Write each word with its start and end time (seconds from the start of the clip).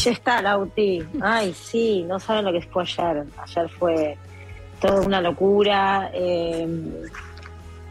Ya 0.00 0.12
está, 0.12 0.40
Lauti. 0.40 1.02
Ay, 1.20 1.52
sí, 1.52 2.04
no 2.06 2.20
saben 2.20 2.44
lo 2.44 2.52
que 2.52 2.62
fue 2.62 2.84
ayer. 2.84 3.24
Ayer 3.36 3.68
fue 3.68 4.16
toda 4.80 5.00
una 5.00 5.20
locura. 5.20 6.10
Eh, 6.14 6.68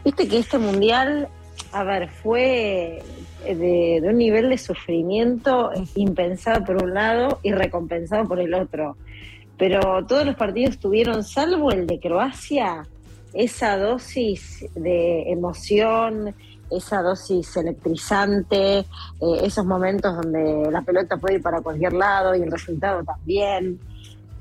Viste 0.06 0.26
que 0.26 0.38
este 0.38 0.56
mundial, 0.56 1.28
a 1.70 1.84
ver, 1.84 2.08
fue 2.08 3.02
de, 3.44 4.00
un 4.02 4.16
nivel 4.16 4.48
de 4.48 4.56
sufrimiento 4.56 5.70
impensado 5.96 6.64
por 6.64 6.82
un 6.82 6.94
lado 6.94 7.40
y 7.42 7.52
recompensado 7.52 8.26
por 8.26 8.40
el 8.40 8.54
otro. 8.54 8.96
Pero 9.58 10.06
todos 10.06 10.24
los 10.24 10.34
partidos 10.34 10.78
tuvieron, 10.78 11.22
salvo 11.24 11.70
el 11.72 11.86
de 11.86 12.00
Croacia, 12.00 12.86
esa 13.32 13.76
dosis 13.76 14.66
de 14.74 15.30
emoción, 15.30 16.34
esa 16.70 17.02
dosis 17.02 17.56
electrizante, 17.56 18.78
eh, 18.78 18.84
esos 19.42 19.64
momentos 19.64 20.14
donde 20.14 20.70
la 20.70 20.82
pelota 20.82 21.16
puede 21.16 21.36
ir 21.36 21.42
para 21.42 21.60
cualquier 21.60 21.92
lado 21.92 22.34
y 22.34 22.42
el 22.42 22.50
resultado 22.50 23.02
también. 23.04 23.78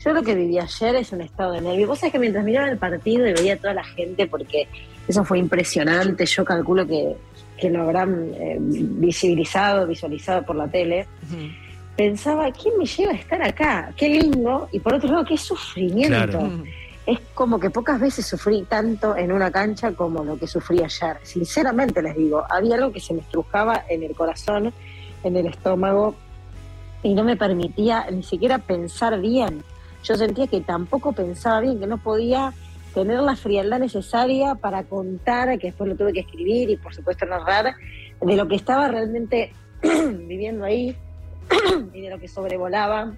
Yo 0.03 0.13
lo 0.13 0.21
que 0.23 0.35
viví 0.35 0.59
ayer 0.59 0.95
es 0.95 1.11
un 1.11 1.21
estado 1.21 1.53
de 1.53 1.61
nervio. 1.61 1.87
Vos 1.87 1.99
sabés 1.99 2.13
que 2.13 2.19
mientras 2.19 2.45
miraba 2.45 2.69
el 2.69 2.77
partido 2.77 3.27
y 3.27 3.33
veía 3.33 3.55
a 3.55 3.57
toda 3.57 3.73
la 3.73 3.83
gente, 3.83 4.27
porque 4.27 4.67
eso 5.07 5.23
fue 5.23 5.39
impresionante, 5.39 6.25
yo 6.25 6.45
calculo 6.45 6.85
que, 6.85 7.15
lo 7.69 7.81
habrán 7.81 8.31
eh, 8.35 8.57
visibilizado, 8.59 9.87
visualizado 9.87 10.43
por 10.43 10.55
la 10.55 10.67
tele, 10.67 11.07
pensaba, 11.95 12.51
¿quién 12.51 12.77
me 12.77 12.85
lleva 12.85 13.13
a 13.13 13.15
estar 13.15 13.41
acá? 13.41 13.91
Qué 13.97 14.09
lindo, 14.09 14.69
y 14.71 14.79
por 14.79 14.93
otro 14.93 15.09
lado, 15.09 15.25
qué 15.25 15.37
sufrimiento 15.37 16.51
es 17.07 17.21
como 17.33 17.57
que 17.57 17.69
pocas 17.69 18.01
veces 18.01 18.25
sufrí 18.25 18.63
tanto 18.63 19.15
en 19.15 19.31
una 19.31 19.49
cancha 19.49 19.93
como 19.93 20.25
lo 20.25 20.37
que 20.37 20.45
sufrí 20.45 20.83
ayer. 20.83 21.17
Sinceramente 21.23 22.01
les 22.01 22.17
digo, 22.17 22.43
había 22.49 22.75
algo 22.75 22.91
que 22.91 22.99
se 22.99 23.13
me 23.13 23.21
estrujaba 23.21 23.85
en 23.89 24.03
el 24.03 24.13
corazón, 24.13 24.73
en 25.23 25.37
el 25.37 25.47
estómago, 25.47 26.15
y 27.01 27.13
no 27.13 27.23
me 27.23 27.37
permitía 27.37 28.05
ni 28.11 28.23
siquiera 28.23 28.57
pensar 28.57 29.21
bien. 29.21 29.63
Yo 30.03 30.15
sentía 30.15 30.47
que 30.47 30.59
tampoco 30.59 31.13
pensaba 31.13 31.61
bien, 31.61 31.79
que 31.79 31.87
no 31.87 31.97
podía 31.97 32.53
tener 32.93 33.21
la 33.21 33.37
frialdad 33.37 33.79
necesaria 33.79 34.55
para 34.55 34.83
contar, 34.83 35.57
que 35.59 35.67
después 35.67 35.89
lo 35.89 35.95
tuve 35.95 36.11
que 36.11 36.19
escribir 36.19 36.69
y 36.69 36.75
por 36.75 36.93
supuesto 36.93 37.25
narrar, 37.25 37.73
de 38.19 38.35
lo 38.35 38.49
que 38.49 38.55
estaba 38.55 38.89
realmente 38.89 39.53
viviendo 39.81 40.65
ahí 40.65 40.97
y 41.93 42.01
de 42.01 42.09
lo 42.09 42.19
que 42.19 42.27
sobrevolaba 42.27 43.13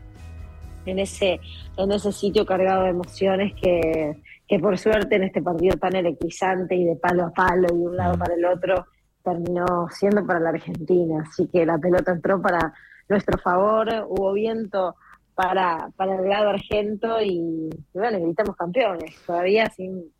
en 0.89 0.99
ese, 0.99 1.39
en 1.77 1.91
ese 1.91 2.11
sitio 2.11 2.45
cargado 2.45 2.83
de 2.83 2.89
emociones 2.89 3.53
que, 3.53 4.17
que 4.47 4.59
por 4.59 4.77
suerte 4.77 5.15
en 5.15 5.23
este 5.23 5.41
partido 5.41 5.77
tan 5.77 5.95
electrizante 5.95 6.75
y 6.75 6.83
de 6.83 6.95
palo 6.95 7.25
a 7.25 7.31
palo 7.31 7.67
y 7.71 7.77
de 7.77 7.87
un 7.87 7.95
lado 7.95 8.15
mm. 8.15 8.19
para 8.19 8.33
el 8.33 8.45
otro 8.45 8.85
terminó 9.23 9.87
siendo 9.91 10.25
para 10.25 10.39
la 10.39 10.49
Argentina. 10.49 11.23
Así 11.27 11.47
que 11.47 11.65
la 11.65 11.77
pelota 11.77 12.11
entró 12.11 12.41
para 12.41 12.73
nuestro 13.07 13.37
favor, 13.39 13.87
hubo 14.07 14.33
viento 14.33 14.95
para, 15.35 15.89
para 15.95 16.15
el 16.15 16.27
lado 16.27 16.49
argento 16.49 17.21
y, 17.21 17.69
bueno, 17.93 18.19
gritamos 18.19 18.55
campeones, 18.55 19.15
todavía 19.25 19.69
sin, 19.69 20.11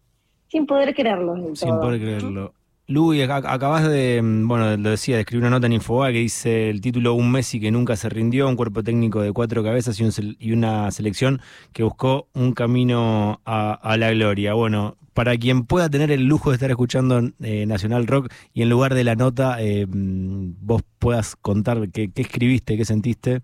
sin 0.48 0.66
poder 0.66 0.94
creerlo. 0.94 1.36
Sin 1.56 1.78
poder 1.78 2.00
creerlo. 2.00 2.54
Luis, 2.90 3.30
acabas 3.30 3.88
de, 3.88 4.20
mm, 4.20 4.48
bueno, 4.48 4.76
lo 4.76 4.90
decía, 4.90 5.14
de 5.14 5.22
escribir 5.22 5.44
una 5.44 5.52
nota 5.52 5.68
en 5.68 5.74
Infobae 5.74 6.12
que 6.12 6.20
dice 6.22 6.72
el 6.72 6.82
título 6.82 7.14
Un 7.14 7.32
Messi 7.32 7.60
que 7.60 7.70
nunca 7.70 7.96
se 7.96 8.10
rindió, 8.10 8.50
un 8.50 8.56
cuerpo 8.56 8.84
técnico 8.84 9.22
de 9.22 9.32
cuatro 9.32 9.64
cabezas 9.64 10.00
y, 10.00 10.52
una 10.52 10.90
selección 10.90 11.40
que 11.72 11.84
buscó 11.84 12.30
un 12.34 12.54
camino 12.54 13.42
a, 13.46 13.96
la 13.96 14.12
gloria. 14.12 14.56
Bueno, 14.56 14.98
para 15.14 15.38
quien 15.38 15.68
pueda 15.68 15.88
tener 15.88 16.10
el 16.10 16.26
lujo 16.26 16.50
de 16.50 16.56
estar 16.56 16.72
escuchando 16.72 17.22
eh, 17.44 17.68
Nacional 17.68 18.08
Rock 18.08 18.34
y 18.56 18.64
en 18.64 18.70
lugar 18.70 18.96
de 18.96 19.04
la 19.04 19.14
nota, 19.14 19.62
eh, 19.62 19.86
mm, 19.86 20.56
vos 20.60 20.82
puedas 20.98 21.36
contar 21.36 21.92
qué, 21.92 22.12
qué 22.12 22.24
escribiste, 22.24 22.76
qué 22.76 22.86
sentiste. 22.86 23.42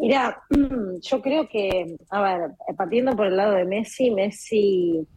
Mira, 0.00 0.40
yo 1.02 1.20
creo 1.20 1.48
que, 1.48 1.96
a 2.10 2.22
ver, 2.22 2.50
partiendo 2.76 3.16
por 3.16 3.26
el 3.26 3.36
lado 3.36 3.54
de 3.54 3.64
Messi, 3.64 4.12
Messi 4.12 5.08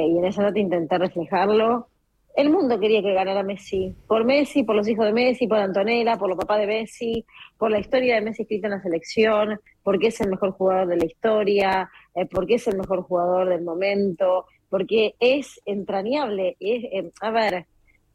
y 0.00 0.18
en 0.18 0.24
esa 0.24 0.42
nota 0.42 0.58
intenté 0.58 0.98
reflejarlo. 0.98 1.88
El 2.36 2.50
mundo 2.50 2.78
quería 2.78 3.00
que 3.00 3.14
ganara 3.14 3.42
Messi, 3.42 3.96
por 4.06 4.26
Messi, 4.26 4.62
por 4.62 4.76
los 4.76 4.86
hijos 4.86 5.06
de 5.06 5.12
Messi, 5.12 5.46
por 5.46 5.58
Antonella, 5.58 6.18
por 6.18 6.28
los 6.28 6.36
papás 6.36 6.60
de 6.60 6.66
Messi, 6.66 7.24
por 7.56 7.70
la 7.70 7.78
historia 7.78 8.16
de 8.16 8.20
Messi 8.20 8.42
escrita 8.42 8.66
en 8.66 8.72
la 8.72 8.82
selección, 8.82 9.58
porque 9.82 10.08
es 10.08 10.20
el 10.20 10.28
mejor 10.28 10.50
jugador 10.50 10.88
de 10.88 10.98
la 10.98 11.06
historia, 11.06 11.90
eh, 12.14 12.26
porque 12.26 12.56
es 12.56 12.68
el 12.68 12.76
mejor 12.76 13.04
jugador 13.04 13.48
del 13.48 13.62
momento, 13.62 14.44
porque 14.68 15.14
es 15.18 15.62
entrañable. 15.64 16.58
Es, 16.60 16.84
eh, 16.84 17.10
a 17.22 17.30
ver, 17.30 17.64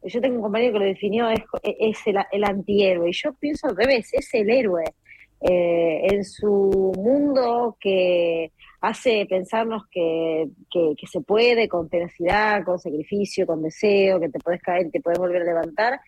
yo 0.04 0.20
tengo 0.20 0.36
un 0.36 0.42
compañero 0.42 0.74
que 0.74 0.78
lo 0.78 0.84
definió, 0.84 1.28
es, 1.28 1.42
es 1.64 1.98
el, 2.06 2.18
el 2.30 2.44
antihéroe, 2.44 3.08
y 3.08 3.12
yo 3.12 3.32
pienso 3.34 3.66
al 3.66 3.76
revés, 3.76 4.08
es 4.12 4.32
el 4.34 4.50
héroe. 4.50 4.84
En 5.44 6.24
su 6.24 6.92
mundo 6.96 7.76
que 7.80 8.52
hace 8.80 9.26
pensarnos 9.28 9.84
que, 9.90 10.48
que, 10.70 11.06
se 11.06 11.20
puede 11.20 11.68
con 11.68 11.88
tenacidad, 11.88 12.64
con 12.64 12.78
sacrificio, 12.78 13.46
con 13.46 13.62
deseo, 13.62 14.20
que 14.20 14.28
te 14.28 14.38
puedes 14.40 14.60
caer, 14.60 14.90
te 14.90 15.00
puedes 15.00 15.18
volver 15.18 15.42
a 15.42 15.46
levantar. 15.46 16.00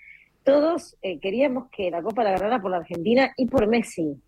Todos 0.45 0.97
eh, 1.01 1.19
queríamos 1.21 1.69
que 1.71 1.91
la 1.91 2.03
Copa 2.03 2.25
la 2.25 2.33
ganara 2.33 2.61
por 2.61 2.71
la 2.71 2.79
Argentina 2.79 3.33
y 3.37 3.47
por 3.47 3.67
Messi. 3.67 4.21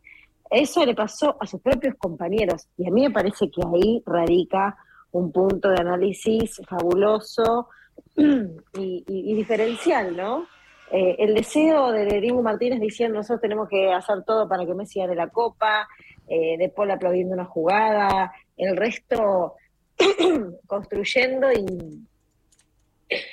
Eso 0.48 0.86
le 0.86 0.94
pasó 0.94 1.36
a 1.40 1.46
sus 1.46 1.60
propios 1.60 1.96
compañeros 1.96 2.68
y 2.78 2.86
a 2.86 2.90
mí 2.90 3.02
me 3.02 3.10
parece 3.10 3.50
que 3.50 3.62
ahí 3.62 4.02
radica 4.06 4.76
un 5.10 5.32
punto 5.32 5.68
de 5.70 5.80
análisis 5.80 6.60
fabuloso 6.68 7.68
y, 8.16 9.34
diferencial, 9.34 10.16
¿no? 10.16 10.46
Eh, 10.92 11.16
el 11.18 11.34
deseo 11.34 11.90
de 11.90 12.20
Diego 12.20 12.42
Martínez 12.42 12.80
diciendo 12.80 13.18
nosotros 13.18 13.40
tenemos 13.40 13.68
que 13.68 13.92
hacer 13.92 14.22
todo 14.24 14.48
para 14.48 14.64
que 14.64 14.74
Messi 14.74 15.00
gane 15.00 15.14
la 15.14 15.28
Copa, 15.28 15.88
eh, 16.28 16.56
de 16.56 16.68
Paul 16.68 16.90
aplaudiendo 16.90 17.34
una 17.34 17.44
jugada, 17.44 18.32
el 18.56 18.76
resto 18.76 19.54
construyendo 20.66 21.50
y, 21.52 22.06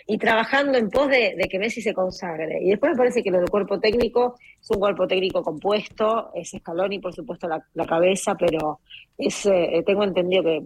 y 0.07 0.17
trabajando 0.17 0.77
en 0.77 0.89
pos 0.89 1.09
de, 1.09 1.35
que 1.49 1.59
Messi 1.59 1.81
se 1.81 1.93
consagre. 1.93 2.59
Y 2.61 2.69
después 2.69 2.91
me 2.93 2.97
parece 2.97 3.23
que 3.23 3.31
lo 3.31 3.39
del 3.39 3.49
cuerpo 3.49 3.79
técnico 3.79 4.35
es 4.59 4.69
un 4.71 4.79
cuerpo 4.79 5.07
técnico 5.07 5.43
compuesto, 5.43 6.31
es 6.33 6.51
Scaloni, 6.57 6.99
por 6.99 7.13
supuesto, 7.13 7.47
la, 7.47 7.85
cabeza, 7.85 8.35
pero 8.35 8.79
es, 9.17 9.45
eh, 9.45 9.83
tengo 9.85 10.03
entendido 10.03 10.43
que 10.43 10.63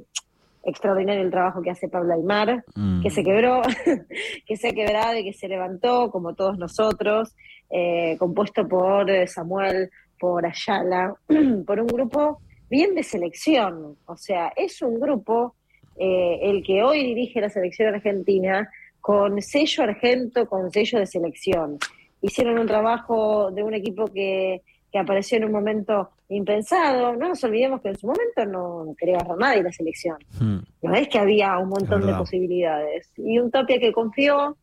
extraordinario 0.67 1.23
el 1.23 1.31
trabajo 1.31 1.61
que 1.61 1.72
hace 1.72 1.88
Pablo 1.88 2.13
Aymar, 2.13 2.63
mm. 2.75 3.01
que 3.01 3.09
se 3.09 3.23
quebró, 3.23 3.61
que 4.45 4.57
se 4.57 4.67
ha 4.67 4.73
quebrado 4.73 5.17
y 5.17 5.23
que 5.23 5.33
se 5.33 5.47
levantó, 5.47 6.11
como 6.11 6.35
todos 6.35 6.57
nosotros, 6.57 7.33
eh, 7.69 8.17
compuesto 8.19 8.67
por 8.67 9.09
Samuel 9.27 9.89
por 10.19 10.45
Ayala, 10.45 11.16
por 11.66 11.79
un 11.79 11.88
grupo 11.88 12.41
bien 12.69 12.95
de 12.95 13.03
selección. 13.03 13.97
O 14.06 14.17
sea, 14.17 14.51
es 14.56 14.81
un 14.81 15.00
grupo 15.00 15.56
eh, 15.95 16.39
el 16.41 16.63
que 16.63 16.83
hoy 16.83 17.03
dirige 17.03 17.39
la 17.39 17.50
selección 17.50 17.94
argentina 17.94 18.69
con 19.00 19.41
sello 19.41 19.83
argento, 19.83 20.47
con 20.47 20.69
sello 20.72 21.00
de 21.00 21.06
selección. 21.06 21.77
Hicieron 22.22 22.59
un 22.59 22.67
trabajo 22.67 23.51
de 23.51 23.63
un 23.63 23.73
equipo 23.73 24.07
que, 24.07 24.63
que 24.91 25.00
apareció 25.00 25.38
en 25.38 25.45
un 25.45 25.51
momento 25.51 26.09
impensado. 26.29 27.15
No 27.15 27.29
nos 27.29 27.43
olvidemos 27.43 27.81
que 27.81 27.89
en 27.89 27.97
su 27.97 28.07
momento 28.07 28.45
no 28.45 28.95
quería 28.97 29.17
agarrar 29.17 29.38
nadie 29.38 29.63
la 29.63 29.71
selección. 29.71 30.17
Hmm. 30.39 30.59
No 30.81 30.95
es 30.95 31.07
que 31.07 31.19
había 31.19 31.57
un 31.57 31.69
montón 31.69 32.05
de 32.05 32.13
posibilidades. 32.13 33.11
Y 33.17 33.39
un 33.39 33.51
Tapia 33.51 33.79
que 33.79 33.93
confió 33.93 34.57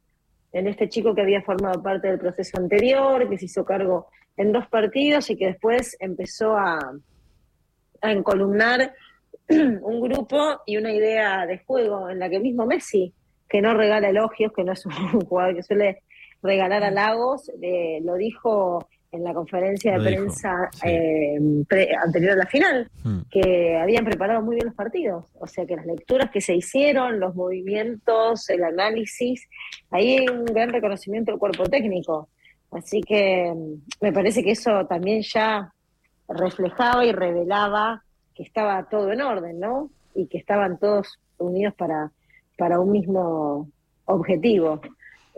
en 0.52 0.68
este 0.68 0.88
chico 0.88 1.14
que 1.14 1.22
había 1.22 1.42
formado 1.42 1.82
parte 1.82 2.08
del 2.08 2.18
proceso 2.18 2.58
anterior, 2.58 3.28
que 3.28 3.38
se 3.38 3.46
hizo 3.46 3.64
cargo 3.64 4.06
en 4.36 4.52
dos 4.52 4.66
partidos 4.68 5.28
y 5.30 5.36
que 5.36 5.46
después 5.46 5.96
empezó 6.00 6.56
a, 6.56 6.78
a 8.00 8.12
encolumnar 8.12 8.94
un 9.48 10.00
grupo 10.00 10.60
y 10.66 10.76
una 10.76 10.92
idea 10.92 11.46
de 11.46 11.58
juego 11.58 12.08
en 12.08 12.18
la 12.18 12.28
que 12.28 12.40
mismo 12.40 12.66
Messi, 12.66 13.12
que 13.48 13.60
no 13.60 13.74
regala 13.74 14.08
elogios, 14.08 14.52
que 14.52 14.64
no 14.64 14.72
es 14.72 14.86
un 14.86 15.20
jugador 15.20 15.56
que 15.56 15.62
suele 15.62 16.02
regalar 16.42 16.84
halagos, 16.84 17.50
eh, 17.62 18.00
lo 18.02 18.14
dijo 18.14 18.86
en 19.14 19.22
la 19.22 19.32
conferencia 19.32 19.96
de 19.96 20.04
prensa 20.04 20.68
eh, 20.84 21.38
anterior 22.04 22.32
a 22.32 22.36
la 22.36 22.46
final, 22.46 22.90
hmm. 23.04 23.20
que 23.30 23.76
habían 23.76 24.04
preparado 24.04 24.42
muy 24.42 24.56
bien 24.56 24.66
los 24.66 24.74
partidos. 24.74 25.26
O 25.38 25.46
sea 25.46 25.64
que 25.66 25.76
las 25.76 25.86
lecturas 25.86 26.30
que 26.30 26.40
se 26.40 26.54
hicieron, 26.54 27.20
los 27.20 27.34
movimientos, 27.34 28.50
el 28.50 28.64
análisis, 28.64 29.48
ahí 29.90 30.18
hay 30.18 30.28
un 30.28 30.44
gran 30.44 30.70
reconocimiento 30.70 31.30
del 31.30 31.38
cuerpo 31.38 31.64
técnico. 31.64 32.28
Así 32.72 33.02
que 33.02 33.52
mm, 33.54 33.82
me 34.00 34.12
parece 34.12 34.42
que 34.42 34.50
eso 34.50 34.84
también 34.86 35.22
ya 35.22 35.72
reflejaba 36.28 37.04
y 37.04 37.12
revelaba 37.12 38.02
que 38.34 38.42
estaba 38.42 38.82
todo 38.88 39.12
en 39.12 39.20
orden, 39.20 39.60
¿no? 39.60 39.90
Y 40.14 40.26
que 40.26 40.38
estaban 40.38 40.78
todos 40.78 41.20
unidos 41.38 41.74
para, 41.74 42.10
para 42.58 42.80
un 42.80 42.90
mismo 42.90 43.70
objetivo. 44.06 44.80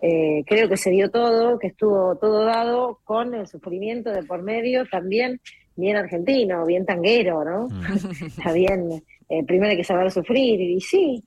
Eh, 0.03 0.45
creo 0.47 0.69
que 0.69 0.77
se 0.77 0.91
dio 0.91 1.11
todo, 1.11 1.59
que 1.59 1.69
estuvo 1.69 2.17
todo 2.17 2.45
dado 2.45 3.01
con 3.05 3.35
el 3.35 3.47
sufrimiento 3.47 4.11
de 4.11 4.23
por 4.23 4.43
medio 4.43 4.85
también 4.87 5.41
bien 5.75 5.97
argentino, 5.97 6.67
bien 6.67 6.85
tanguero, 6.85 7.45
¿no? 7.45 7.69
Mm. 7.69 8.27
Está 8.27 8.53
bien, 8.53 9.03
eh, 9.29 9.45
primero 9.45 9.71
hay 9.71 9.77
que 9.77 9.85
saber 9.85 10.11
sufrir, 10.11 10.61
y 10.61 10.81
sí, 10.81 11.23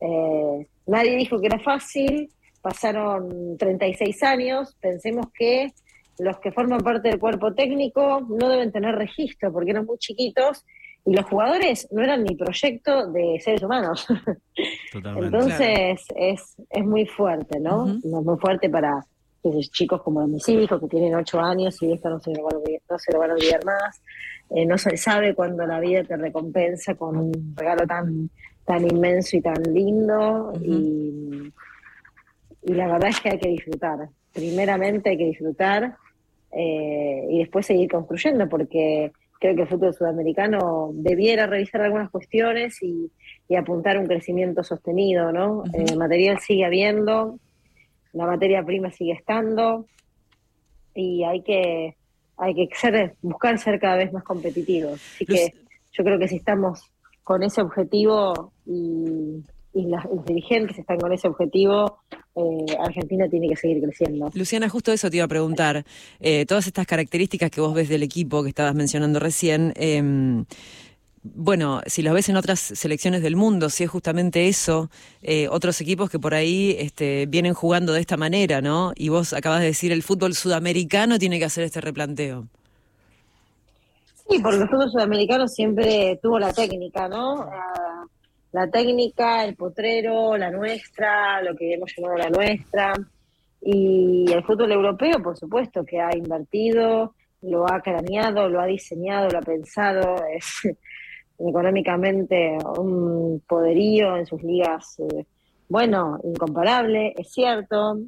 eh, 0.00 0.66
nadie 0.86 1.16
dijo 1.16 1.40
que 1.40 1.46
era 1.46 1.58
fácil, 1.58 2.30
pasaron 2.62 3.56
36 3.58 4.22
años, 4.22 4.76
pensemos 4.80 5.26
que 5.32 5.72
los 6.18 6.38
que 6.40 6.52
forman 6.52 6.80
parte 6.80 7.08
del 7.08 7.18
cuerpo 7.18 7.54
técnico 7.54 8.20
no 8.28 8.48
deben 8.48 8.72
tener 8.72 8.94
registro 8.94 9.52
porque 9.52 9.70
eran 9.70 9.86
muy 9.86 9.96
chiquitos 9.96 10.64
y 11.04 11.14
los 11.14 11.24
jugadores 11.26 11.88
no 11.90 12.02
eran 12.02 12.24
ni 12.24 12.34
proyecto 12.34 13.10
de 13.10 13.40
seres 13.40 13.62
humanos. 13.62 14.06
Entonces 14.94 16.02
es, 16.14 16.56
es 16.68 16.84
muy 16.84 17.06
fuerte, 17.06 17.58
¿no? 17.58 17.88
Es 17.88 18.04
muy 18.04 18.38
fuerte 18.38 18.68
para 18.68 19.04
esos 19.42 19.70
chicos 19.70 20.02
como 20.02 20.26
mis 20.26 20.46
hijos 20.48 20.80
que 20.80 20.88
tienen 20.88 21.14
ocho 21.14 21.40
años 21.40 21.80
y 21.82 21.92
esto 21.92 22.10
no 22.10 22.20
se 22.20 22.32
lo 22.34 22.44
van 22.44 22.54
a 22.54 22.58
olvidar, 22.58 22.82
no 22.90 22.98
se 22.98 23.12
lo 23.12 23.18
van 23.18 23.30
a 23.30 23.34
olvidar 23.34 23.64
más. 23.64 24.02
Eh, 24.50 24.66
no 24.66 24.76
se 24.76 24.96
sabe 24.96 25.34
cuando 25.34 25.64
la 25.66 25.80
vida 25.80 26.02
te 26.04 26.16
recompensa 26.16 26.94
con 26.94 27.16
un 27.16 27.54
regalo 27.56 27.86
tan 27.86 28.30
tan 28.64 28.86
inmenso 28.86 29.36
y 29.36 29.40
tan 29.40 29.62
lindo 29.62 30.52
y, 30.62 31.52
y 32.62 32.72
la 32.74 32.86
verdad 32.86 33.08
es 33.08 33.20
que 33.20 33.30
hay 33.30 33.38
que 33.38 33.48
disfrutar. 33.48 34.08
Primeramente 34.32 35.10
hay 35.10 35.16
que 35.16 35.24
disfrutar 35.24 35.96
eh, 36.52 37.26
y 37.30 37.38
después 37.38 37.66
seguir 37.66 37.90
construyendo, 37.90 38.48
porque 38.48 39.12
creo 39.40 39.56
que 39.56 39.62
el 39.62 39.68
fútbol 39.68 39.94
sudamericano 39.94 40.90
debiera 40.92 41.46
revisar 41.46 41.80
algunas 41.80 42.10
cuestiones 42.10 42.80
y, 42.82 43.10
apuntar 43.56 43.98
un 43.98 44.06
crecimiento 44.06 44.62
sostenido, 44.62 45.32
¿no? 45.32 45.64
El 45.72 45.90
eh, 45.90 45.96
material 45.96 46.38
sigue 46.38 46.64
habiendo, 46.64 47.40
la 48.12 48.24
materia 48.24 48.62
prima 48.62 48.92
sigue 48.92 49.12
estando 49.12 49.86
y 50.94 51.24
hay 51.24 51.42
que 51.42 51.96
hay 52.36 52.54
que 52.54 52.68
ser, 52.74 53.16
buscar 53.22 53.58
ser 53.58 53.80
cada 53.80 53.96
vez 53.96 54.12
más 54.12 54.22
competitivos. 54.22 54.94
Así 54.94 55.26
que 55.26 55.52
yo 55.92 56.04
creo 56.04 56.18
que 56.18 56.28
si 56.28 56.36
estamos 56.36 56.92
con 57.24 57.42
ese 57.42 57.60
objetivo 57.60 58.52
y, 58.64 59.42
y 59.72 59.86
los 59.86 60.24
dirigentes 60.26 60.78
están 60.78 60.98
con 60.98 61.12
ese 61.12 61.28
objetivo, 61.28 61.98
eh, 62.34 62.76
Argentina 62.78 63.28
tiene 63.28 63.48
que 63.48 63.56
seguir 63.56 63.82
creciendo. 63.82 64.30
Luciana, 64.34 64.68
justo 64.68 64.92
eso 64.92 65.10
te 65.10 65.16
iba 65.16 65.26
a 65.26 65.28
preguntar. 65.28 65.84
Eh, 66.18 66.44
todas 66.46 66.66
estas 66.66 66.86
características 66.86 67.50
que 67.50 67.60
vos 67.60 67.74
ves 67.74 67.88
del 67.88 68.02
equipo 68.02 68.42
que 68.42 68.48
estabas 68.48 68.74
mencionando 68.74 69.20
recién, 69.20 69.72
em, 69.76 70.44
bueno, 71.22 71.82
si 71.86 72.02
los 72.02 72.14
ves 72.14 72.28
en 72.30 72.36
otras 72.36 72.58
selecciones 72.58 73.22
del 73.22 73.36
mundo, 73.36 73.68
si 73.68 73.84
es 73.84 73.90
justamente 73.90 74.48
eso, 74.48 74.90
eh, 75.22 75.48
otros 75.48 75.80
equipos 75.80 76.10
que 76.10 76.18
por 76.18 76.34
ahí 76.34 76.74
este, 76.78 77.26
vienen 77.26 77.54
jugando 77.54 77.92
de 77.92 78.00
esta 78.00 78.16
manera, 78.16 78.60
¿no? 78.62 78.92
Y 78.96 79.10
vos 79.10 79.34
acabas 79.34 79.60
de 79.60 79.66
decir, 79.66 79.92
el 79.92 80.02
fútbol 80.02 80.34
sudamericano 80.34 81.18
tiene 81.18 81.38
que 81.38 81.44
hacer 81.44 81.64
este 81.64 81.80
replanteo. 81.80 82.46
Sí, 84.28 84.38
porque 84.42 84.62
el 84.62 84.68
fútbol 84.68 84.90
sudamericano 84.90 85.46
siempre 85.46 86.18
tuvo 86.22 86.38
la 86.38 86.52
técnica, 86.52 87.08
¿no? 87.08 87.48
La 88.52 88.68
técnica, 88.68 89.44
el 89.44 89.54
potrero, 89.54 90.36
la 90.36 90.50
nuestra, 90.50 91.42
lo 91.42 91.54
que 91.56 91.74
hemos 91.74 91.92
llamado 91.96 92.18
la 92.18 92.30
nuestra. 92.30 92.92
Y 93.62 94.24
el 94.32 94.42
fútbol 94.44 94.72
europeo, 94.72 95.22
por 95.22 95.36
supuesto, 95.36 95.84
que 95.84 96.00
ha 96.00 96.16
invertido, 96.16 97.14
lo 97.42 97.70
ha 97.70 97.80
craneado, 97.80 98.48
lo 98.48 98.60
ha 98.60 98.66
diseñado, 98.66 99.28
lo 99.28 99.38
ha 99.38 99.42
pensado. 99.42 100.16
Es 100.34 100.62
económicamente 101.38 102.56
un 102.78 103.42
poderío 103.46 104.16
en 104.16 104.26
sus 104.26 104.42
ligas, 104.42 104.98
eh, 105.00 105.26
bueno, 105.68 106.18
incomparable, 106.24 107.14
es 107.16 107.32
cierto. 107.32 107.98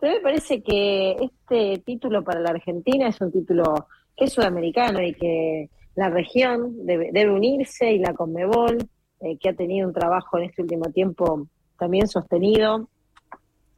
Pero 0.00 0.14
me 0.14 0.20
parece 0.20 0.62
que 0.62 1.16
este 1.20 1.82
título 1.84 2.24
para 2.24 2.40
la 2.40 2.50
Argentina 2.50 3.08
es 3.08 3.20
un 3.20 3.30
título 3.30 3.88
que 4.16 4.24
es 4.24 4.32
sudamericano 4.32 5.02
y 5.02 5.12
que 5.12 5.68
la 5.94 6.08
región 6.08 6.86
debe, 6.86 7.10
debe 7.12 7.32
unirse 7.32 7.92
y 7.92 7.98
la 7.98 8.14
Conmebol 8.14 8.78
eh, 9.20 9.36
que 9.38 9.50
ha 9.50 9.54
tenido 9.54 9.86
un 9.86 9.92
trabajo 9.92 10.38
en 10.38 10.44
este 10.44 10.62
último 10.62 10.90
tiempo 10.92 11.46
también 11.78 12.08
sostenido, 12.08 12.88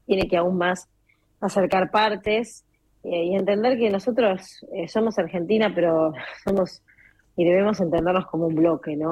tiene 0.07 0.29
que 0.29 0.37
aún 0.37 0.57
más 0.57 0.89
acercar 1.41 1.91
partes 1.91 2.65
eh, 3.03 3.25
y 3.25 3.35
entender 3.35 3.77
que 3.77 3.91
nosotros 3.91 4.65
eh, 4.73 4.87
somos 4.87 5.19
Argentina, 5.19 5.73
pero 5.75 6.13
somos 6.45 6.83
y 7.37 7.45
debemos 7.45 7.81
entendernos 7.81 8.27
como 8.27 8.47
un 8.47 8.55
bloque, 8.55 8.95
¿no? 8.97 9.11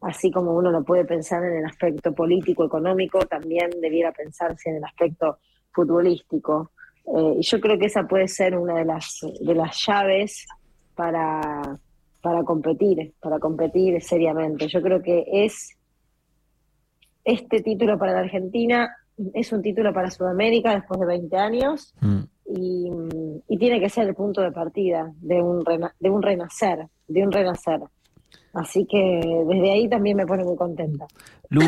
Así 0.00 0.30
como 0.30 0.52
uno 0.52 0.70
lo 0.70 0.84
puede 0.84 1.04
pensar 1.04 1.42
en 1.42 1.56
el 1.56 1.64
aspecto 1.64 2.14
político, 2.14 2.64
económico, 2.64 3.18
también 3.26 3.70
debiera 3.80 4.12
pensarse 4.12 4.70
en 4.70 4.76
el 4.76 4.84
aspecto 4.84 5.38
futbolístico. 5.72 6.70
y 7.36 7.42
yo 7.42 7.60
creo 7.60 7.78
que 7.78 7.86
esa 7.86 8.06
puede 8.06 8.28
ser 8.28 8.56
una 8.56 8.74
de 8.76 8.84
las, 8.84 9.20
de 9.40 9.54
las 9.54 9.84
llaves 9.86 10.46
para, 10.94 11.80
para 12.20 12.42
competir, 12.42 13.14
para 13.20 13.38
competir 13.38 14.02
seriamente. 14.02 14.68
Yo 14.68 14.82
creo 14.82 15.02
que 15.02 15.24
es 15.26 15.76
este 17.24 17.60
título 17.62 17.98
para 17.98 18.12
la 18.12 18.20
Argentina, 18.20 18.96
es 19.34 19.52
un 19.52 19.62
título 19.62 19.92
para 19.92 20.10
Sudamérica 20.10 20.74
después 20.74 21.00
de 21.00 21.06
20 21.06 21.36
años 21.36 21.94
mm. 22.00 22.20
y, 22.56 22.90
y, 23.48 23.58
tiene 23.58 23.80
que 23.80 23.88
ser 23.88 24.08
el 24.08 24.14
punto 24.14 24.40
de 24.40 24.52
partida 24.52 25.12
de 25.20 25.42
un, 25.42 25.64
de 25.98 26.10
un 26.10 26.22
renacer, 26.22 26.86
de 27.06 27.22
un 27.22 27.32
renacer. 27.32 27.80
Así 28.58 28.86
que 28.86 29.44
desde 29.46 29.72
ahí 29.72 29.88
también 29.88 30.16
me 30.16 30.26
pone 30.26 30.44
muy 30.44 30.56
contenta. 30.56 31.06
Lu, 31.50 31.62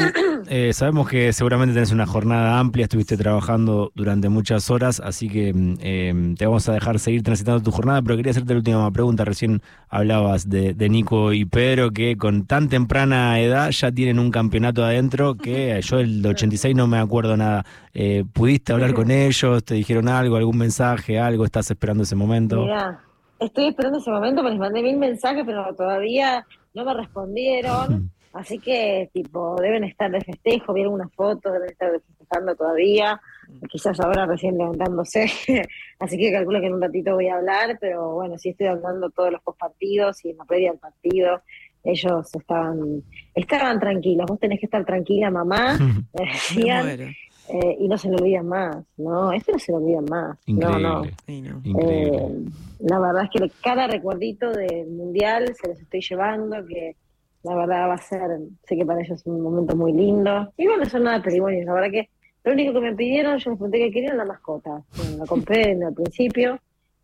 eh, 0.49 0.73
sabemos 0.75 1.09
que 1.09 1.33
seguramente 1.33 1.73
tenés 1.73 1.91
una 1.91 2.07
jornada 2.07 2.59
amplia, 2.59 2.85
estuviste 2.85 3.17
trabajando 3.17 3.93
durante 3.95 4.29
muchas 4.29 4.71
horas, 4.71 5.01
así 5.01 5.29
que 5.29 5.49
em, 5.49 6.35
te 6.35 6.45
vamos 6.45 6.69
a 6.69 6.75
dejar 6.75 6.99
seguir 6.99 7.23
transitando 7.23 7.63
tu 7.63 7.71
jornada, 7.71 8.03
pero 8.03 8.17
quería 8.17 8.33
hacerte 8.33 8.53
la 8.53 8.59
última 8.59 8.91
pregunta. 8.91 9.25
Recién 9.25 9.63
hablabas 9.89 10.51
de, 10.51 10.75
Nico 10.91 11.33
y 11.33 11.47
Pedro, 11.47 11.93
que 11.93 12.17
con 12.17 12.47
tan 12.47 12.69
temprana 12.69 13.41
edad 13.41 13.71
ya 13.71 13.91
tienen 13.91 14.19
un 14.19 14.31
campeonato 14.31 14.85
adentro, 14.85 15.37
que 15.37 15.81
yo 15.83 15.99
el 15.99 16.27
86 16.27 16.77
no 16.77 16.87
me 16.87 16.99
acuerdo 16.99 17.37
nada. 17.37 17.65
Eh, 17.95 18.25
¿Pudiste 18.33 18.73
hablar 18.73 18.93
con 18.93 19.11
ellos? 19.11 19.65
¿Te 19.65 19.75
dijeron 19.75 20.09
algo, 20.09 20.37
algún 20.37 20.59
mensaje, 20.59 21.19
algo? 21.19 21.45
¿Estás 21.45 21.71
esperando 21.71 22.03
ese 22.03 22.17
momento? 22.17 22.63
Mira, 22.63 23.01
estoy 23.41 23.69
esperando 23.69 23.99
ese 23.99 24.11
momento, 24.11 24.43
les 24.43 24.59
mandé 24.59 24.83
mil 24.83 24.97
mensajes, 24.97 25.45
pero 25.45 25.75
todavía 25.75 26.47
no 26.75 26.85
me 26.85 26.95
respondieron. 26.95 28.11
Así 28.33 28.61
que, 28.61 29.11
tipo, 29.13 29.57
deben 29.61 29.83
estar 29.83 30.09
de 30.09 30.21
festejo, 30.21 30.73
vieron 30.73 30.95
unas 30.95 31.13
fotos, 31.15 31.53
deben 31.53 31.71
estar 31.71 31.91
festejando 31.91 32.55
todavía, 32.55 33.21
quizás 33.69 33.99
ahora 33.99 34.25
recién 34.25 34.57
levantándose. 34.57 35.27
Así 35.99 36.17
que 36.17 36.31
calculo 36.31 36.61
que 36.61 36.67
en 36.67 36.75
un 36.75 36.83
ratito 36.83 37.15
voy 37.15 37.27
a 37.27 37.37
hablar, 37.37 37.77
pero 37.81 38.15
bueno, 38.15 38.39
sí 38.39 38.51
estoy 38.51 38.69
hablando 38.69 39.11
todos 39.11 39.33
los 39.33 39.43
postpartidos 39.43 40.25
y 40.25 40.31
en 40.31 40.37
la 40.37 40.45
previa 40.45 40.71
del 40.71 40.79
partido. 40.79 41.43
Ellos 41.83 42.33
estaban, 42.33 43.03
estaban 43.35 43.81
tranquilos, 43.81 44.27
vos 44.29 44.39
tenés 44.39 44.61
que 44.61 44.67
estar 44.67 44.85
tranquila, 44.85 45.31
mamá, 45.31 45.77
decían. 46.13 47.15
Eh, 47.53 47.77
y 47.81 47.89
no 47.89 47.99
se 47.99 48.09
lo 48.09 48.17
olvidan 48.17 48.47
más, 48.47 48.77
¿no? 48.97 49.33
Esto 49.33 49.53
no 49.53 49.59
se 49.59 49.73
lo 49.73 49.79
olvidan 49.79 50.05
más. 50.05 50.39
No, 50.47 50.79
no. 50.79 51.03
Eh, 51.27 52.45
la 52.81 52.99
verdad 53.01 53.25
es 53.25 53.31
que 53.31 53.51
cada 53.61 53.89
recuerdito 53.89 54.51
del 54.53 54.89
mundial 54.89 55.53
se 55.61 55.69
los 55.69 55.81
estoy 55.81 56.01
llevando, 56.01 56.65
que 56.67 56.97
la 57.43 57.57
verdad 57.57 57.89
va 57.89 57.95
a 57.95 57.99
ser, 57.99 58.39
sé 58.65 58.77
que 58.77 58.87
para 58.87 59.01
ellos 59.01 59.19
es 59.19 59.27
un 59.27 59.41
momento 59.41 59.75
muy 59.75 59.93
lindo. 59.93 60.53
Y 60.57 60.67
bueno, 60.67 60.85
son 60.85 61.05
nada 61.05 61.23
pedigüeños, 61.23 61.67
la 61.67 61.73
verdad 61.73 61.91
que 61.91 62.09
lo 62.45 62.53
único 62.53 62.73
que 62.73 62.81
me 62.81 62.95
pidieron, 62.95 63.39
yo 63.39 63.51
les 63.51 63.59
pregunté 63.59 63.79
que 63.79 63.91
querían 63.91 64.17
la 64.17 64.25
mascota. 64.25 64.83
la 65.19 65.27
compré 65.27 65.63
en 65.73 65.83
el 65.83 65.95
principio 65.95 66.59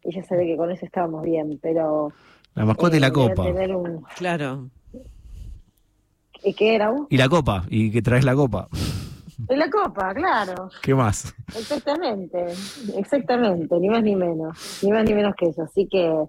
y 0.05 0.15
ya 0.15 0.23
sabía 0.23 0.47
que 0.47 0.57
con 0.57 0.71
eso 0.71 0.87
estábamos 0.87 1.23
bien, 1.23 1.59
pero... 1.61 2.13
La 2.55 2.65
mascota 2.65 2.97
y 2.97 3.01
la 3.01 3.09
eh, 3.09 3.13
copa. 3.13 3.45
Claro. 4.17 4.71
¿Y 6.43 6.55
qué 6.55 6.77
era? 6.77 6.95
Y 7.11 7.17
la 7.17 7.29
copa, 7.29 7.65
y 7.69 7.91
que 7.91 8.01
traes 8.01 8.25
la 8.25 8.35
copa. 8.35 8.69
Y 9.49 9.57
la 9.57 9.71
copa, 9.71 10.15
claro. 10.15 10.71
¿Qué 10.83 10.95
más? 10.95 11.35
Exactamente, 11.49 12.47
exactamente, 12.97 13.79
ni 13.79 13.89
más 13.89 14.03
ni 14.03 14.17
menos, 14.17 14.81
ni 14.83 14.91
más 14.91 15.05
ni 15.05 15.15
menos 15.15 15.35
que 15.37 15.47
eso. 15.47 15.63
Así 15.63 15.87
que 15.89 16.07
eh, 16.07 16.29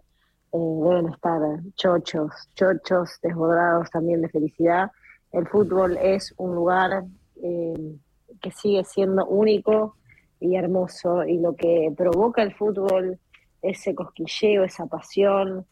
deben 0.52 1.10
estar 1.10 1.42
chochos, 1.76 2.32
chochos, 2.56 3.20
desbordados 3.22 3.90
también 3.92 4.22
de 4.22 4.30
felicidad. 4.30 4.92
El 5.32 5.48
fútbol 5.48 5.98
es 5.98 6.34
un 6.38 6.56
lugar 6.56 7.04
eh, 7.42 7.96
que 8.42 8.52
sigue 8.52 8.84
siendo 8.84 9.26
único 9.26 9.96
y 10.40 10.56
hermoso 10.56 11.24
y 11.24 11.40
lo 11.40 11.56
que 11.56 11.92
provoca 11.96 12.44
el 12.44 12.54
fútbol, 12.54 13.20
ese 13.62 13.96
cosquilleo, 13.96 14.64
esa 14.64 14.86
pasión, 14.86 15.66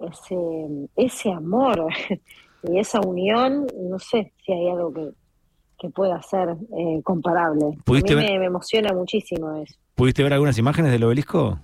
ese, 0.00 0.36
ese 0.96 1.32
amor 1.32 1.86
y 2.62 2.78
esa 2.78 3.00
unión, 3.00 3.66
no 3.78 3.98
sé 3.98 4.32
si 4.44 4.52
hay 4.52 4.68
algo 4.68 4.92
que, 4.92 5.10
que 5.78 5.90
pueda 5.90 6.20
ser 6.22 6.56
eh, 6.76 7.00
comparable. 7.02 7.66
A 7.66 7.92
mí 7.92 8.02
me, 8.02 8.38
me, 8.38 8.46
emociona 8.46 8.92
muchísimo 8.92 9.54
eso. 9.56 9.74
¿Pudiste 9.94 10.22
ver 10.22 10.32
algunas 10.32 10.58
imágenes 10.58 10.92
del 10.92 11.04
obelisco? 11.04 11.58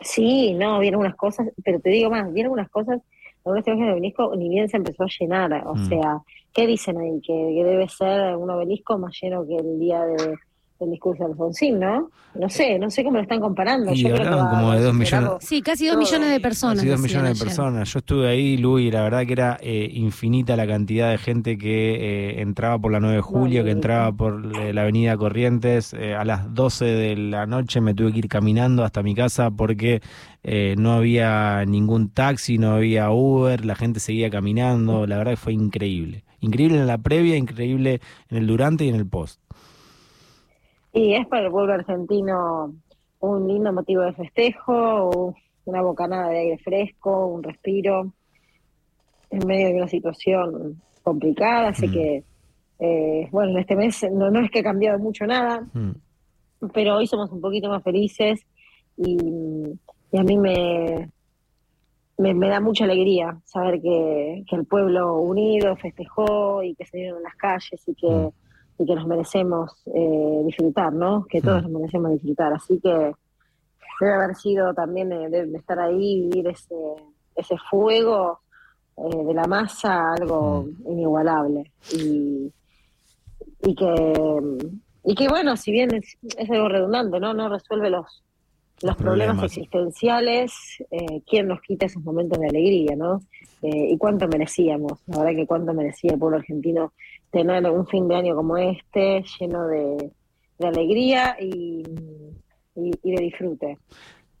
Sí, 0.00 0.54
no, 0.54 0.78
vieron 0.78 1.00
unas 1.00 1.16
cosas, 1.16 1.48
pero 1.64 1.80
te 1.80 1.90
digo 1.90 2.10
más, 2.10 2.32
vieron 2.32 2.52
unas 2.52 2.68
cosas, 2.70 3.00
algunas 3.44 3.66
imágenes 3.66 3.88
del 3.88 3.98
obelisco 3.98 4.36
ni 4.36 4.48
bien 4.48 4.68
se 4.68 4.76
empezó 4.76 5.04
a 5.04 5.08
llenar, 5.18 5.66
o 5.66 5.74
mm. 5.74 5.88
sea, 5.88 6.22
¿qué 6.52 6.66
dicen 6.66 6.98
ahí? 6.98 7.20
Que, 7.20 7.32
debe 7.32 7.88
ser 7.88 8.36
un 8.36 8.50
obelisco 8.50 8.98
más 8.98 9.16
lleno 9.20 9.46
que 9.46 9.56
el 9.56 9.78
día 9.78 10.04
de, 10.04 10.36
del 10.78 10.90
discurso 10.90 11.24
de 11.24 11.30
Alfonsín, 11.30 11.80
¿no? 11.80 12.10
No 12.34 12.50
sé, 12.50 12.78
no 12.78 12.90
sé 12.90 13.02
cómo 13.02 13.16
lo 13.16 13.22
están 13.22 13.40
comparando. 13.40 13.92
Y 13.92 14.02
Yo 14.02 14.14
hablaban 14.14 14.50
como 14.50 14.72
de 14.72 14.82
dos 14.82 14.94
millones. 14.94 15.30
Sí, 15.40 15.62
casi 15.62 15.86
dos 15.86 15.96
millones 15.96 16.30
de 16.30 16.40
personas. 16.40 16.76
Casi 16.76 16.88
dos 16.88 17.00
millones 17.00 17.24
de 17.24 17.30
ayer. 17.30 17.44
personas. 17.44 17.92
Yo 17.92 17.98
estuve 17.98 18.28
ahí, 18.28 18.58
Lu, 18.58 18.78
y 18.78 18.90
la 18.90 19.02
verdad 19.02 19.24
que 19.24 19.32
era 19.32 19.58
eh, 19.62 19.88
infinita 19.92 20.54
la 20.54 20.66
cantidad 20.66 21.10
de 21.10 21.18
gente 21.18 21.56
que 21.56 21.94
eh, 21.94 22.42
entraba 22.42 22.78
por 22.78 22.92
la 22.92 23.00
9 23.00 23.16
de 23.16 23.22
julio, 23.22 23.64
que 23.64 23.70
entraba 23.70 24.12
por 24.12 24.52
eh, 24.60 24.74
la 24.74 24.82
avenida 24.82 25.16
Corrientes. 25.16 25.94
Eh, 25.94 26.14
a 26.14 26.24
las 26.24 26.52
12 26.52 26.84
de 26.84 27.16
la 27.16 27.46
noche 27.46 27.80
me 27.80 27.94
tuve 27.94 28.12
que 28.12 28.18
ir 28.18 28.28
caminando 28.28 28.84
hasta 28.84 29.02
mi 29.02 29.14
casa 29.14 29.50
porque 29.50 30.02
eh, 30.42 30.74
no 30.78 30.92
había 30.92 31.64
ningún 31.66 32.10
taxi, 32.10 32.58
no 32.58 32.72
había 32.72 33.10
Uber, 33.10 33.64
la 33.64 33.76
gente 33.76 33.98
seguía 33.98 34.28
caminando. 34.28 35.06
La 35.06 35.16
verdad 35.16 35.32
que 35.32 35.36
fue 35.38 35.52
increíble. 35.54 36.24
Increíble 36.40 36.78
en 36.78 36.86
la 36.86 36.98
previa, 36.98 37.36
increíble 37.36 38.00
en 38.28 38.36
el 38.36 38.46
durante 38.46 38.84
y 38.84 38.90
en 38.90 38.96
el 38.96 39.06
post. 39.06 39.40
Y 40.96 41.12
es 41.12 41.26
para 41.26 41.44
el 41.44 41.50
pueblo 41.52 41.74
argentino 41.74 42.74
un 43.20 43.46
lindo 43.48 43.70
motivo 43.70 44.00
de 44.00 44.14
festejo, 44.14 45.10
un- 45.10 45.34
una 45.66 45.82
bocanada 45.82 46.30
de 46.30 46.38
aire 46.38 46.58
fresco, 46.58 47.26
un 47.26 47.42
respiro, 47.42 48.12
en 49.30 49.46
medio 49.46 49.68
de 49.68 49.74
una 49.74 49.88
situación 49.88 50.80
complicada, 51.02 51.68
así 51.68 51.86
Mm. 51.88 51.92
que, 51.92 52.24
eh, 52.78 53.28
bueno, 53.30 53.50
en 53.52 53.58
este 53.58 53.76
mes 53.76 54.06
no, 54.10 54.30
no 54.30 54.40
es 54.40 54.50
que 54.50 54.60
ha 54.60 54.62
cambiado 54.62 54.98
mucho 54.98 55.26
nada, 55.26 55.66
Mm. 55.74 55.90
pero 56.72 56.96
hoy 56.96 57.06
somos 57.06 57.30
un 57.30 57.42
poquito 57.42 57.68
más 57.68 57.82
felices 57.82 58.40
y, 58.96 59.18
y 60.12 60.18
a 60.18 60.22
mí 60.22 60.38
me, 60.38 61.10
me, 62.16 62.32
me 62.32 62.48
da 62.48 62.60
mucha 62.60 62.84
alegría 62.84 63.38
saber 63.44 63.82
que, 63.82 64.44
que 64.48 64.56
el 64.56 64.64
pueblo 64.64 65.18
unido 65.20 65.76
festejó 65.76 66.62
y 66.62 66.74
que 66.74 66.86
se 66.86 66.96
dieron 66.96 67.18
en 67.18 67.24
las 67.24 67.34
calles 67.36 67.86
y 67.86 67.94
que, 67.94 68.08
Mm. 68.08 68.30
Y 68.78 68.84
que 68.86 68.94
nos 68.94 69.06
merecemos 69.06 69.72
eh, 69.94 70.42
disfrutar, 70.44 70.92
¿no? 70.92 71.24
Que 71.28 71.40
todos 71.40 71.62
Mm. 71.62 71.72
nos 71.72 71.80
merecemos 71.80 72.12
disfrutar. 72.12 72.52
Así 72.52 72.78
que 72.80 73.12
debe 74.00 74.12
haber 74.14 74.34
sido 74.36 74.74
también, 74.74 75.08
de, 75.08 75.28
de 75.46 75.56
estar 75.58 75.78
ahí, 75.80 76.28
vivir 76.28 76.48
ese, 76.48 76.74
ese 77.34 77.56
fuego 77.70 78.40
eh, 78.98 79.24
de 79.24 79.34
la 79.34 79.44
masa, 79.44 80.12
algo 80.12 80.66
inigualable. 80.86 81.72
Y, 81.94 82.52
y 83.62 83.74
que 83.74 84.58
y 85.08 85.14
que 85.14 85.28
bueno, 85.28 85.56
si 85.56 85.70
bien 85.70 85.94
es, 85.94 86.16
es 86.36 86.50
algo 86.50 86.68
redundante, 86.68 87.20
¿no? 87.20 87.32
No 87.32 87.48
resuelve 87.48 87.90
los, 87.90 88.24
los 88.82 88.96
problemas, 88.96 89.36
Problemas. 89.36 89.44
existenciales, 89.44 90.52
eh, 90.90 91.22
¿quién 91.26 91.48
nos 91.48 91.60
quita 91.62 91.86
esos 91.86 92.02
momentos 92.02 92.38
de 92.38 92.48
alegría, 92.48 92.94
¿no? 92.96 93.20
Eh, 93.62 93.90
y 93.92 93.96
cuánto 93.98 94.28
merecíamos, 94.28 95.00
la 95.06 95.18
verdad 95.22 95.36
que 95.40 95.46
cuánto 95.46 95.72
merecía 95.72 96.12
el 96.12 96.18
pueblo 96.18 96.36
argentino 96.38 96.92
tener 97.30 97.64
un 97.70 97.86
fin 97.86 98.06
de 98.06 98.16
año 98.16 98.36
como 98.36 98.56
este, 98.58 99.24
lleno 99.40 99.66
de, 99.66 100.10
de 100.58 100.66
alegría 100.66 101.36
y, 101.40 101.82
y, 102.74 102.90
y 103.02 103.12
de 103.16 103.22
disfrute, 103.22 103.78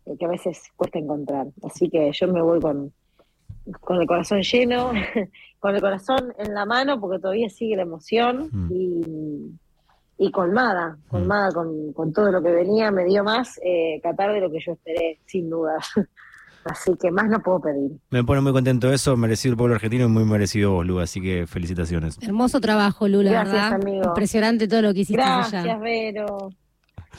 eh, 0.04 0.16
que 0.18 0.24
a 0.26 0.28
veces 0.28 0.62
cuesta 0.76 0.98
encontrar. 0.98 1.46
Así 1.62 1.88
que 1.88 2.10
yo 2.12 2.28
me 2.28 2.42
voy 2.42 2.60
con, 2.60 2.92
con 3.80 4.00
el 4.00 4.06
corazón 4.06 4.42
lleno, 4.42 4.92
con 5.58 5.74
el 5.74 5.80
corazón 5.80 6.34
en 6.38 6.52
la 6.54 6.66
mano, 6.66 7.00
porque 7.00 7.18
todavía 7.20 7.48
sigue 7.48 7.76
la 7.76 7.82
emoción 7.82 8.48
Mm. 8.52 8.72
y, 8.72 9.50
y 10.18 10.30
colmada, 10.30 10.96
colmada 11.08 11.50
con, 11.52 11.92
con 11.92 12.12
todo 12.12 12.30
lo 12.32 12.42
que 12.42 12.50
venía, 12.50 12.90
me 12.90 13.04
dio 13.04 13.22
más 13.22 13.58
eh, 13.64 14.00
Qatar 14.02 14.32
de 14.32 14.40
lo 14.40 14.50
que 14.50 14.58
yo 14.64 14.72
esperé, 14.72 15.20
sin 15.26 15.50
duda. 15.50 15.76
Así 16.64 16.96
que 17.00 17.12
más 17.12 17.28
no 17.28 17.38
puedo 17.40 17.60
pedir. 17.60 17.92
Me 18.10 18.24
pone 18.24 18.40
muy 18.40 18.52
contento 18.52 18.92
eso, 18.92 19.16
merecido 19.16 19.52
el 19.52 19.56
pueblo 19.56 19.76
argentino 19.76 20.06
y 20.06 20.08
muy 20.08 20.24
merecido 20.24 20.72
vos, 20.72 20.84
Lu, 20.86 20.98
así 20.98 21.20
que 21.20 21.46
felicitaciones. 21.46 22.18
Hermoso 22.20 22.60
trabajo, 22.60 23.06
Lula, 23.06 23.30
Gracias, 23.30 23.52
¿verdad? 23.54 23.72
amigo. 23.74 24.02
Impresionante 24.08 24.66
todo 24.66 24.82
lo 24.82 24.92
que 24.92 25.00
hiciste 25.00 25.22
Gracias, 25.22 25.64
allá. 25.64 25.78
Vero. 25.78 26.50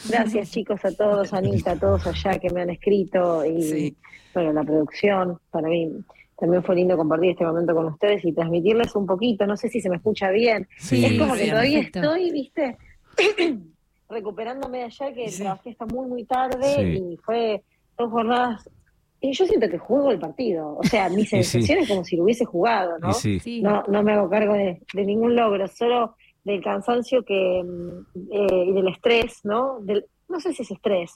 Gracias, 0.09 0.51
chicos, 0.51 0.83
a 0.83 0.91
todos, 0.91 1.33
Anita, 1.33 1.71
a 1.71 1.75
todos 1.79 2.05
allá 2.07 2.37
que 2.39 2.49
me 2.49 2.61
han 2.63 2.69
escrito 2.71 3.45
y, 3.45 3.63
Sí. 3.63 3.97
bueno, 4.33 4.51
la 4.51 4.63
producción. 4.63 5.39
Para 5.49 5.69
mí 5.69 5.91
también 6.37 6.61
fue 6.63 6.75
lindo 6.75 6.97
compartir 6.97 7.31
este 7.31 7.45
momento 7.45 7.73
con 7.73 7.85
ustedes 7.85 8.25
y 8.25 8.33
transmitirles 8.33 8.93
un 8.97 9.05
poquito. 9.05 9.47
No 9.47 9.55
sé 9.55 9.69
si 9.69 9.79
se 9.79 9.89
me 9.89 9.95
escucha 9.95 10.29
bien. 10.29 10.67
Sí. 10.77 11.05
es 11.05 11.17
como 11.17 11.35
que 11.35 11.47
todavía 11.49 11.77
perfecto. 11.79 11.99
estoy, 12.01 12.31
viste, 12.31 12.77
recuperándome 14.09 14.79
de 14.79 14.83
ayer, 14.85 15.13
que 15.13 15.29
Sí. 15.29 15.41
trabajé 15.41 15.71
hasta 15.71 15.85
muy, 15.85 16.07
muy 16.07 16.23
tarde 16.23 16.75
Sí. 16.75 17.03
y 17.13 17.17
fue 17.17 17.63
dos 17.97 18.11
jornadas. 18.11 18.69
Y 19.19 19.33
yo 19.33 19.45
siento 19.45 19.67
que 19.67 19.77
juego 19.77 20.11
el 20.11 20.19
partido. 20.19 20.77
O 20.77 20.83
sea, 20.83 21.09
mi 21.09 21.23
sí. 21.25 21.41
sensación 21.43 21.79
es 21.79 21.89
como 21.89 22.03
si 22.05 22.15
lo 22.15 22.23
hubiese 22.23 22.45
jugado, 22.45 22.97
¿no? 22.99 23.11
Sí, 23.13 23.39
Sí. 23.39 23.61
no, 23.61 23.83
no 23.87 24.03
me 24.03 24.13
hago 24.13 24.29
cargo 24.29 24.53
de, 24.53 24.81
de 24.93 25.05
ningún 25.05 25.35
logro, 25.35 25.67
solo 25.67 26.15
del 26.43 26.63
cansancio 26.63 27.23
que 27.25 27.63
mm, 27.63 28.17
eh, 28.31 28.65
y 28.67 28.71
del 28.73 28.87
estrés, 28.87 29.39
¿no? 29.43 29.79
Del, 29.81 30.05
no 30.29 30.39
sé 30.39 30.53
si 30.53 30.61
es 30.61 30.71
estrés, 30.71 31.11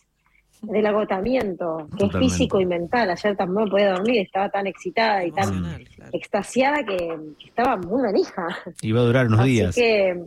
del 0.63 0.85
agotamiento, 0.85 1.77
que 1.91 1.97
Totalmente. 1.97 2.17
es 2.25 2.31
físico 2.33 2.59
y 2.59 2.65
mental. 2.65 3.09
Ayer 3.11 3.37
tampoco 3.37 3.69
podía 3.71 3.93
dormir, 3.93 4.17
estaba 4.21 4.49
tan 4.49 4.67
excitada 4.67 5.23
y 5.25 5.31
tan 5.31 5.61
claro. 5.95 6.09
extasiada 6.11 6.83
que, 6.83 6.97
que 7.39 7.45
estaba 7.47 7.77
muy 7.77 8.01
manija. 8.01 8.47
y 8.81 8.91
va 8.91 8.99
a 9.01 9.03
durar 9.03 9.27
unos 9.27 9.39
Así 9.41 9.49
días. 9.51 9.75
que 9.75 10.23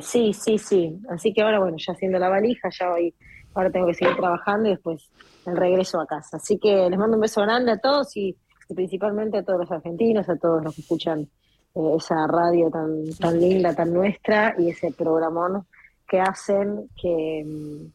sí, 0.00 0.32
sí, 0.32 0.58
sí. 0.58 0.98
Así 1.08 1.32
que 1.32 1.42
ahora, 1.42 1.60
bueno, 1.60 1.76
ya 1.78 1.92
haciendo 1.92 2.18
la 2.18 2.28
valija, 2.28 2.68
ya 2.70 2.92
hoy, 2.92 3.14
ahora 3.54 3.70
tengo 3.70 3.86
que 3.86 3.94
seguir 3.94 4.16
trabajando 4.16 4.68
y 4.68 4.72
después 4.72 5.10
el 5.46 5.56
regreso 5.56 6.00
a 6.00 6.06
casa. 6.06 6.36
Así 6.36 6.58
que 6.58 6.88
les 6.90 6.98
mando 6.98 7.16
un 7.16 7.22
beso 7.22 7.42
grande 7.42 7.72
a 7.72 7.78
todos 7.78 8.16
y, 8.16 8.36
y 8.68 8.74
principalmente 8.74 9.38
a 9.38 9.42
todos 9.42 9.60
los 9.60 9.70
argentinos, 9.70 10.28
a 10.28 10.36
todos 10.36 10.62
los 10.62 10.74
que 10.74 10.82
escuchan 10.82 11.28
eh, 11.74 11.94
esa 11.96 12.26
radio 12.26 12.70
tan, 12.70 13.04
tan 13.18 13.40
linda, 13.40 13.74
tan 13.74 13.92
nuestra 13.92 14.54
y 14.58 14.70
ese 14.70 14.92
programón 14.92 15.66
que 16.08 16.20
hacen 16.20 16.88
que, 17.00 17.44
mm, 17.46 17.86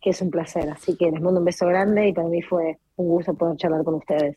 que 0.00 0.10
es 0.10 0.20
un 0.22 0.30
placer. 0.30 0.68
Así 0.70 0.96
que 0.96 1.10
les 1.10 1.20
mando 1.20 1.40
un 1.40 1.46
beso 1.46 1.66
grande 1.66 2.08
y 2.08 2.12
para 2.12 2.28
mí 2.28 2.42
fue 2.42 2.78
un 2.96 3.08
gusto 3.08 3.34
poder 3.34 3.56
charlar 3.56 3.84
con 3.84 3.94
ustedes. 3.94 4.36